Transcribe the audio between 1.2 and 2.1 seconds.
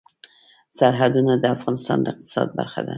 د افغانستان د